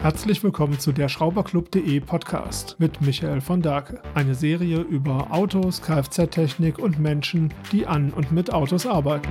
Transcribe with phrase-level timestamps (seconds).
[0.00, 4.00] Herzlich willkommen zu der Schrauberclub.de Podcast mit Michael von Dake.
[4.14, 9.28] Eine Serie über Autos, Kfz-Technik und Menschen, die an und mit Autos arbeiten.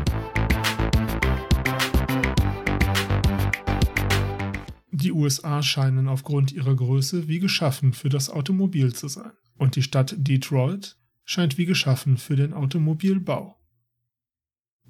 [4.91, 9.31] Die USA scheinen aufgrund ihrer Größe wie geschaffen für das Automobil zu sein.
[9.57, 13.55] Und die Stadt Detroit scheint wie geschaffen für den Automobilbau.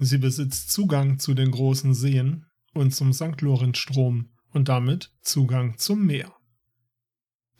[0.00, 3.40] Sie besitzt Zugang zu den großen Seen und zum St.
[3.42, 6.34] Lorenzstrom und damit Zugang zum Meer.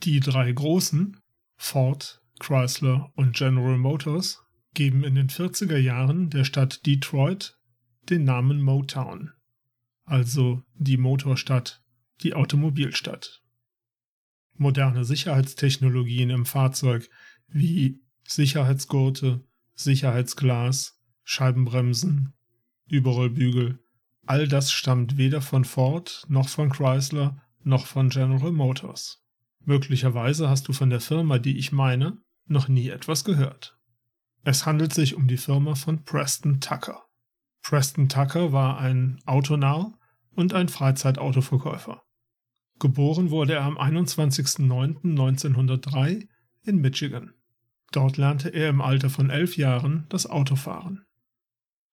[0.04, 1.20] Die drei großen,
[1.56, 4.42] Ford, Chrysler und General Motors,
[4.74, 7.58] geben in den 40er Jahren der Stadt Detroit
[8.08, 9.32] den Namen Motown,
[10.04, 11.82] also die Motorstadt,
[12.22, 13.42] die Automobilstadt.
[14.54, 17.08] Moderne Sicherheitstechnologien im Fahrzeug
[17.48, 19.44] wie Sicherheitsgurte,
[19.74, 22.34] Sicherheitsglas, Scheibenbremsen,
[22.86, 23.80] Überrollbügel
[24.28, 29.24] All das stammt weder von Ford noch von Chrysler noch von General Motors.
[29.64, 33.78] Möglicherweise hast du von der Firma, die ich meine, noch nie etwas gehört.
[34.44, 37.04] Es handelt sich um die Firma von Preston Tucker.
[37.62, 39.98] Preston Tucker war ein Autonarr
[40.32, 42.02] und ein Freizeitautoverkäufer.
[42.80, 46.28] Geboren wurde er am 21.09.1903
[46.64, 47.32] in Michigan.
[47.92, 51.06] Dort lernte er im Alter von elf Jahren das Autofahren.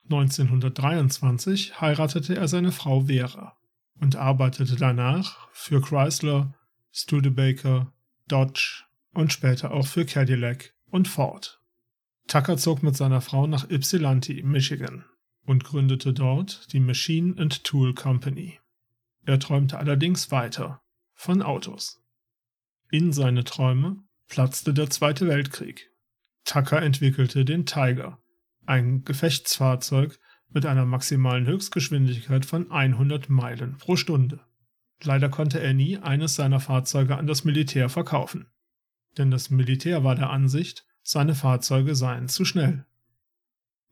[0.06, 3.58] 1923 heiratete er seine Frau Vera
[4.00, 6.54] und arbeitete danach für Chrysler,
[6.92, 7.92] Studebaker,
[8.28, 11.60] Dodge und später auch für Cadillac und Ford.
[12.28, 15.06] Tucker zog mit seiner Frau nach Ypsilanti, Michigan
[15.46, 18.60] und gründete dort die Machine and Tool Company.
[19.26, 20.82] Er träumte allerdings weiter
[21.14, 22.02] von Autos.
[22.92, 25.92] In seine Träume platzte der Zweite Weltkrieg.
[26.44, 28.20] Tucker entwickelte den Tiger,
[28.66, 34.40] ein Gefechtsfahrzeug mit einer maximalen Höchstgeschwindigkeit von 100 Meilen pro Stunde.
[35.02, 38.48] Leider konnte er nie eines seiner Fahrzeuge an das Militär verkaufen,
[39.18, 42.86] denn das Militär war der Ansicht, seine Fahrzeuge seien zu schnell.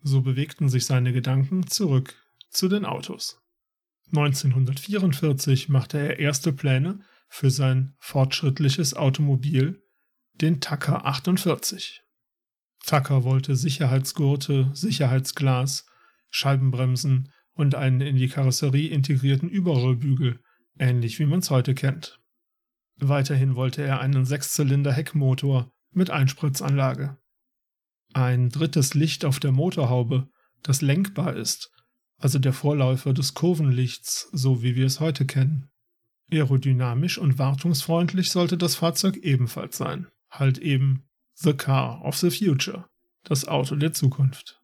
[0.02, 2.16] So bewegten sich seine Gedanken zurück
[2.50, 3.42] zu den Autos.
[4.08, 9.82] 1944 machte er erste Pläne für sein fortschrittliches Automobil,
[10.34, 12.04] den Tucker 48.
[12.86, 15.86] Tucker wollte Sicherheitsgurte, Sicherheitsglas,
[16.30, 20.40] Scheibenbremsen und einen in die Karosserie integrierten Überrollbügel,
[20.78, 22.20] ähnlich wie man es heute kennt.
[22.98, 27.18] Weiterhin wollte er einen Sechszylinder-Heckmotor mit Einspritzanlage.
[28.14, 30.28] Ein drittes Licht auf der Motorhaube,
[30.62, 31.72] das lenkbar ist,
[32.18, 35.70] also der Vorläufer des Kurvenlichts, so wie wir es heute kennen.
[36.32, 42.88] Aerodynamisch und wartungsfreundlich sollte das Fahrzeug ebenfalls sein, halt eben The Car of the Future,
[43.24, 44.62] das Auto der Zukunft.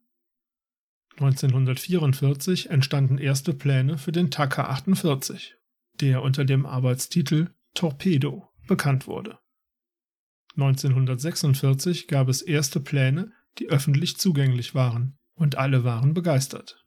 [1.18, 5.56] 1944 entstanden erste Pläne für den Tucker 48,
[6.00, 9.40] der unter dem Arbeitstitel Torpedo bekannt wurde.
[10.57, 16.86] 1946 gab es erste Pläne, die öffentlich zugänglich waren, und alle waren begeistert.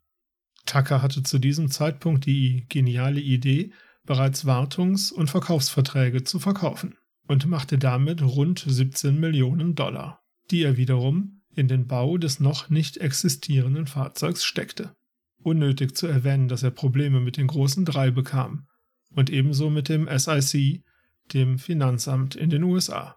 [0.64, 3.72] Tucker hatte zu diesem Zeitpunkt die geniale Idee,
[4.04, 6.97] bereits Wartungs- und Verkaufsverträge zu verkaufen
[7.27, 12.71] und machte damit rund 17 Millionen Dollar, die er wiederum in den Bau des noch
[12.71, 14.94] nicht existierenden Fahrzeugs steckte.
[15.43, 18.66] Unnötig zu erwähnen, dass er Probleme mit den großen drei bekam
[19.15, 20.84] und ebenso mit dem SIC,
[21.32, 23.16] dem Finanzamt in den USA.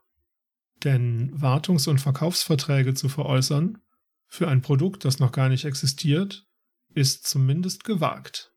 [0.84, 3.78] Denn Wartungs- und Verkaufsverträge zu veräußern
[4.28, 6.46] für ein Produkt, das noch gar nicht existiert,
[6.94, 8.54] ist zumindest gewagt.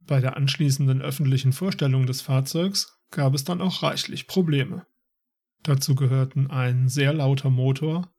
[0.00, 4.86] Bei der anschließenden öffentlichen Vorstellung des Fahrzeugs gab es dann auch reichlich Probleme.
[5.62, 8.12] Dazu gehörten ein sehr lauter Motor,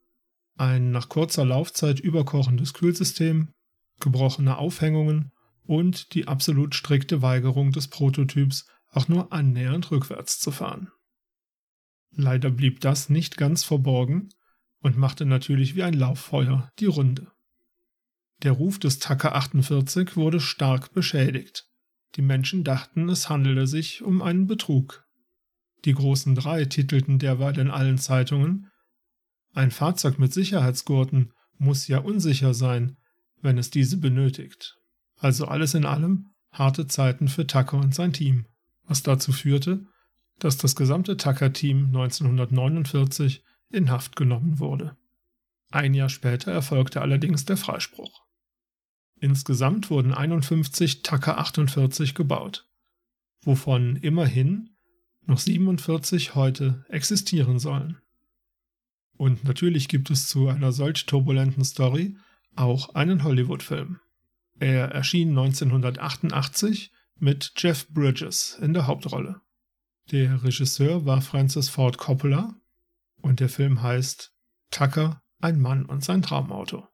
[0.57, 3.49] ein nach kurzer Laufzeit überkochendes Kühlsystem,
[3.99, 5.31] gebrochene Aufhängungen
[5.63, 10.91] und die absolut strikte Weigerung des Prototyps, auch nur annähernd rückwärts zu fahren.
[12.11, 14.29] Leider blieb das nicht ganz verborgen
[14.81, 17.31] und machte natürlich wie ein Lauffeuer die Runde.
[18.43, 21.68] Der Ruf des Tucker 48 wurde stark beschädigt.
[22.15, 25.05] Die Menschen dachten, es handele sich um einen Betrug.
[25.85, 28.69] Die großen drei titelten derweil in allen Zeitungen
[29.53, 32.97] Ein Fahrzeug mit Sicherheitsgurten muss ja unsicher sein,
[33.41, 34.77] wenn es diese benötigt.
[35.17, 38.45] Also alles in allem harte Zeiten für Tucker und sein Team,
[38.83, 39.85] was dazu führte,
[40.39, 44.97] dass das gesamte Tucker-Team 1949 in Haft genommen wurde.
[45.69, 48.25] Ein Jahr später erfolgte allerdings der Freispruch.
[49.21, 52.67] Insgesamt wurden 51 Tucker 48 gebaut,
[53.43, 54.69] wovon immerhin
[55.25, 57.97] noch 47 heute existieren sollen.
[59.17, 62.15] Und natürlich gibt es zu einer solch turbulenten Story
[62.55, 63.99] auch einen Hollywood-Film.
[64.59, 69.41] Er erschien 1988 mit Jeff Bridges in der Hauptrolle.
[70.11, 72.55] Der Regisseur war Francis Ford Coppola
[73.21, 74.33] und der Film heißt
[74.71, 76.87] Tucker, ein Mann und sein Traumauto.